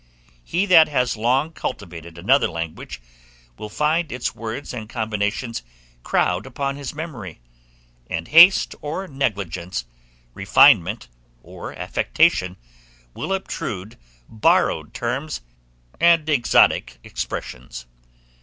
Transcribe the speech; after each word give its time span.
He 0.43 0.65
that 0.65 0.87
has 0.87 1.15
long 1.15 1.51
cultivated 1.51 2.17
another 2.17 2.47
language, 2.47 2.99
will 3.55 3.69
find 3.69 4.11
its 4.11 4.33
words 4.33 4.73
and 4.73 4.89
combinations 4.89 5.61
crowd 6.01 6.47
upon 6.47 6.75
his 6.75 6.95
memory; 6.95 7.39
and 8.09 8.27
haste 8.27 8.73
and 8.81 9.15
negligence, 9.19 9.85
refinement 10.33 11.07
and 11.43 11.77
affectation, 11.77 12.57
will 13.13 13.31
obtrude 13.31 13.95
borrowed 14.27 14.91
terms 14.95 15.41
and 15.99 16.27
exotic 16.27 16.97
expressions. 17.03 17.85